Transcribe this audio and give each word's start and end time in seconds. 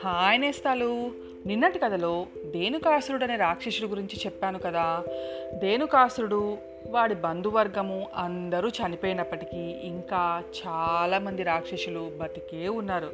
Hi 0.00 0.40
నేస్తాలు. 0.40 1.10
నిన్నటి 1.46 1.78
కథలో 1.78 2.26
ధేనుకాసురుడు 2.52 3.24
అనే 3.24 3.36
రాక్షసుడి 3.36 3.86
గురించి 3.86 4.20
చెప్పాను 4.26 4.58
కదా. 4.58 5.04
ధేనుకాసురుడు 5.58 6.58
వాడి 6.86 7.14
బంధువర్గము 7.14 8.08
అందరూ 8.16 8.68
చనిపోయినప్పటికీ 8.68 9.60
ఇంకా 9.60 10.42
చాలామంది 10.66 11.42
రాక్షసులు 11.42 12.12
బతికే 12.20 12.68
ఉన్నారు. 12.68 13.12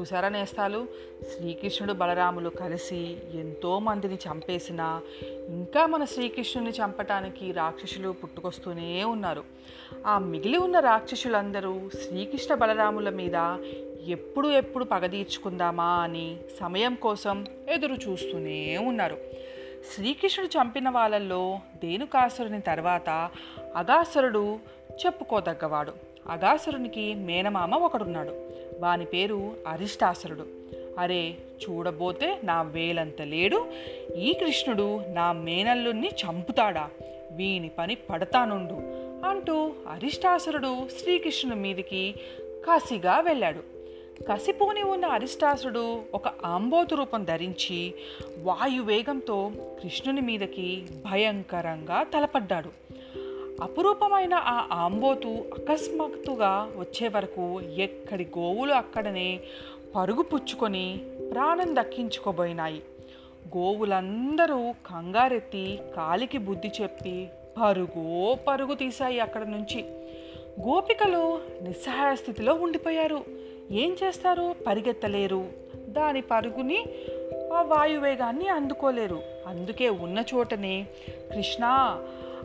చూసారా 0.00 0.28
నేస్తాలు? 0.28 0.86
శ్రీకృష్ణుడు 1.22 1.92
బలరాములు 1.92 2.48
కలిసి 2.48 3.16
ఎంతోమందిని 3.34 4.14
చంపేసినా 4.14 4.40
చంపేసిన 4.40 5.00
ఇంకా 5.48 5.86
మన 5.86 6.04
శ్రీకృష్ణుని 6.04 6.70
చంపటానికి 6.70 7.52
రాక్షసులు 7.52 8.10
పుట్టుకొస్తూనే 8.10 9.04
ఉన్నారు. 9.04 9.44
ఆ 10.06 10.18
మిగిలి 10.18 10.58
ఉన్న 10.58 10.80
రాక్షసులందరూ 10.80 11.90
శ్రీకృష్ణ 11.94 12.54
బలరాముల 12.54 13.10
మీద 13.10 13.36
ఎప్పుడు 14.08 14.48
ఎప్పుడు 14.48 14.84
పగ 14.84 15.06
తీర్చుకుందామా 15.06 16.02
అని 16.02 16.36
సమయం 16.60 16.94
కోసం 16.94 17.46
ఎదురు 17.68 17.92
చూస్తూనే 17.92 18.78
ఉన్నారు. 18.78 19.18
శ్రీకృష్ణుడు 19.94 20.58
చంపిన 20.58 20.88
వాళ్ళల్లో 20.88 21.58
దేనుకాసురుని 21.82 22.60
తర్వాత 22.60 23.30
అగాసురుడు 23.76 24.58
చెప్పుకోదగ్గవాడు. 25.06 25.92
అగాసురునికి 26.30 27.14
మేనమామ 27.14 27.74
ఒకడున్నాడు. 27.74 28.50
వాని 28.78 29.04
పేరు 29.04 29.52
అరిష్టాసురుడు. 29.66 30.46
అరే 30.98 31.36
చూడబోతే 31.62 32.40
నా 32.44 32.62
వేలంత 32.62 33.22
లేడు. 33.22 33.66
ఈ 34.16 34.32
కృష్ణుడు 34.32 35.00
నా 35.08 35.32
మేనల్లుని 35.32 36.08
చంపుతాడా? 36.08 36.90
వీని 37.32 37.68
పని 37.68 37.94
పడతానుండు 37.94 38.74
అంటూ 39.26 39.72
అరిష్టాసురుడు 39.88 40.88
శ్రీకృష్ణుని 41.00 41.60
మీదికి 41.60 42.14
కాశీగా 42.66 43.20
వెళ్ళాడు. 43.20 43.79
కసిపోని 44.28 44.82
ఉన్న 44.82 45.06
అరిష్టాసుడు 45.06 46.02
ఒక 46.14 46.28
ఆంబోతు 46.44 46.94
రూపం 46.94 47.24
ధరించి 47.24 47.94
వాయువేగంతో 48.42 49.50
కృష్ణుని 49.82 50.20
మీదకి 50.20 50.86
భయంకరంగా 51.10 52.02
తలపడ్డాడు. 52.02 52.70
అపురూపమైన 53.62 54.34
ఆ 54.34 54.68
ఆంబోతు 54.72 55.28
అకస్మాత్తుగా 55.28 56.72
వచ్చే 56.78 57.08
వరకు 57.08 57.60
ఎక్కడి 57.60 58.24
గోవులు 58.38 58.72
అక్కడనే 58.72 59.40
పరుగు 59.96 60.22
పుచ్చుకొని 60.22 61.00
ప్రాణం 61.32 61.76
దక్కించుకోబోయినాయి. 61.76 62.82
గోవులందరూ 63.56 64.72
కంగారెత్తి 64.72 65.78
కాలికి 65.96 66.38
బుద్ధి 66.38 66.70
చెప్పి 66.82 67.28
పరుగో 67.60 68.34
పరుగు 68.48 68.74
తీశాయి 68.74 69.20
అక్కడ 69.20 69.46
నుంచి. 69.46 69.82
గోపికలు 70.68 71.40
నిస్సహాయ 71.62 72.16
స్థితిలో 72.16 72.54
ఉండిపోయారు. 72.54 73.24
ఏం 73.70 73.96
చేస్తారు? 74.04 74.54
పరిగెత్తలేరు. 74.66 75.46
దాని 75.88 76.20
పరుగుని 76.20 76.84
ఆ 77.52 77.62
వాయువేగాన్ని 77.62 78.48
అందుకోలేరు. 78.48 79.22
అందుకే 79.46 79.88
ఉన్న 79.88 80.24
చోటనే 80.34 80.86
కృష్ణ 81.34 81.64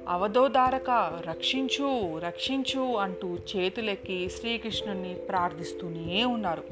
అవధోదారక 0.08 0.90
రక్షించు 1.28 2.20
రక్షించు 2.20 2.96
అంటూ 2.96 3.38
చేతులెక్కి 3.56 4.30
శ్రీకృష్ణుని 4.30 5.14
ప్రార్థిస్తూనే 5.14 6.26
ఉన్నారు. 6.26 6.64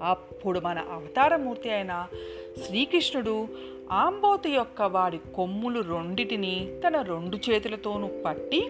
అప్పుడు 0.00 0.60
మన 0.60 0.78
అవతారమూర్తి 0.78 1.70
అయిన 1.70 2.06
శ్రీకృష్ణుడు 2.66 3.48
ఆంబోతి 3.92 4.50
యొక్క 4.50 4.82
వాడి 4.82 5.18
కొమ్ములు 5.34 5.80
రెండిటిని 5.80 6.80
తన 6.86 7.02
రెండు 7.02 7.50
చేతులతోనూ 7.50 8.08
పట్టి 8.26 8.60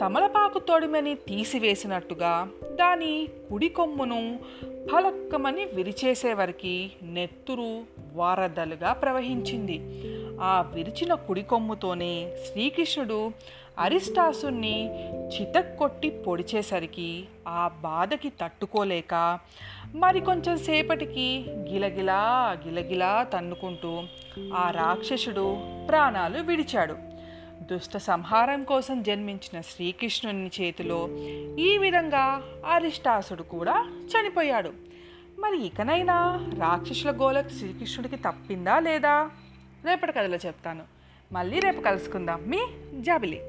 తమలపాకు 0.00 0.58
తొడిమని 0.58 1.14
తీసివేసినట్టుగా 1.14 2.48
దాని 2.74 3.28
కుడి 3.50 3.68
కొమ్మును 3.68 4.38
ఫలక్కమని 4.92 5.64
విరిచేసేవరికి 5.64 6.90
నెత్తురు 7.02 7.80
వారదలుగా 8.14 8.92
ప్రవహించింది. 8.92 9.80
ఆ 10.40 10.60
విరిచిన 10.74 11.14
కుడి 11.14 11.42
కొమ్ముతోనే 11.42 12.34
శ్రీకృష్ణుడు 12.52 13.30
అరిష్టాసుని 13.78 15.04
చితక్కొట్టి 15.26 16.10
పొడిచేసరికి 16.10 17.24
ఆ 17.48 17.70
బాధకి 17.82 18.28
తట్టుకోలేక 18.28 19.38
మరి 19.94 20.20
కొంచెం 20.20 20.58
సేపటికి 20.58 21.44
గిలగిలా 21.48 22.56
గిలగిలా 22.66 23.22
తన్నుకుంటూ 23.22 24.02
ఆ 24.54 24.70
రాక్షసుడు 24.70 25.56
ప్రాణాలు 25.88 26.42
విడిచాడు. 26.42 27.07
దుష్ట 27.62 27.96
సంహారం 27.96 28.64
కోసం 28.64 29.02
జన్మించిన 29.02 29.60
శ్రీకృష్ణుని 29.60 30.50
చేతిలో 30.60 31.08
ఈ 31.58 31.78
విధంగా 31.78 32.42
అరిష్టాసుడు 32.66 33.42
కూడా 33.42 33.90
చనిపోయాడు. 34.00 34.72
మరి 35.38 35.66
ఇకనైనా 35.66 36.50
రాక్షసుల 36.58 37.10
గోలకు 37.10 37.48
శ్రీకృష్ణుడికి 37.48 38.16
తప్పిందా 38.16 38.78
లేదా? 38.78 39.30
రేపటి 39.84 40.12
కథలో 40.12 40.36
చెప్తాను. 40.36 40.82
మళ్ళీ 41.32 41.60
రేపు 41.60 41.80
కలుసుకుందాం. 41.80 42.42
మీ 42.46 42.58
జాబిలి. 43.00 43.40